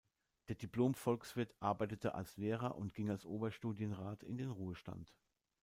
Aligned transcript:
Der 0.47 0.55
Diplom-Volkswirt 0.55 1.53
arbeitete 1.59 2.15
als 2.15 2.35
Lehrer 2.35 2.75
und 2.75 2.95
ging 2.95 3.11
als 3.11 3.23
Oberstudienrat 3.23 4.23
in 4.23 4.35
den 4.39 4.49
Ruhestand. 4.49 5.13